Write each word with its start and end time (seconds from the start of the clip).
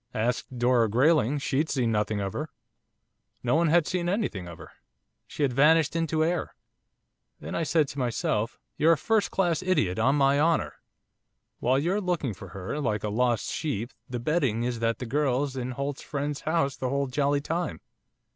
Asked 0.15 0.57
Dora 0.57 0.89
Grayling, 0.89 1.37
she'd 1.37 1.69
seen 1.69 1.91
nothing 1.91 2.19
of 2.19 2.33
her. 2.33 2.49
No 3.43 3.53
one 3.53 3.67
had 3.67 3.85
seen 3.85 4.09
anything 4.09 4.47
of 4.47 4.57
her, 4.57 4.71
she 5.27 5.43
had 5.43 5.53
vanished 5.53 5.95
into 5.95 6.25
air. 6.25 6.55
Then 7.39 7.53
I 7.53 7.61
said 7.61 7.87
to 7.89 7.99
myself, 7.99 8.57
"You're 8.77 8.93
a 8.93 8.97
first 8.97 9.29
class 9.29 9.61
idiot, 9.61 9.99
on 9.99 10.15
my 10.15 10.39
honour! 10.39 10.73
While 11.59 11.77
you're 11.77 12.01
looking 12.01 12.33
for 12.33 12.47
her, 12.47 12.79
like 12.79 13.03
a 13.03 13.09
lost 13.09 13.51
sheep, 13.51 13.93
the 14.09 14.19
betting 14.19 14.63
is 14.63 14.79
that 14.79 14.97
the 14.97 15.05
girl's 15.05 15.55
in 15.55 15.69
Holt's 15.69 16.01
friend's 16.01 16.41
house 16.41 16.75
the 16.75 16.89
whole 16.89 17.05
jolly 17.05 17.39
time. 17.39 17.79